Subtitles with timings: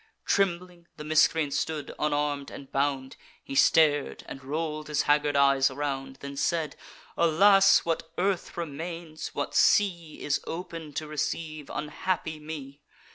[0.25, 6.15] Trembling the miscreant stood, unarm'd and bound; He star'd, and roll'd his haggard eyes around,
[6.21, 6.75] Then said:
[7.15, 7.85] 'Alas!
[7.85, 12.81] what earth remains, what sea Is open to receive unhappy me?